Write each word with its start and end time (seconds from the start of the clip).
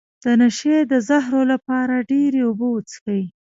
د 0.23 0.25
نشې 0.41 0.77
د 0.91 0.93
زهرو 1.09 1.41
لپاره 1.51 2.05
ډیرې 2.09 2.41
اوبه 2.47 2.67
وڅښئ 2.71 3.23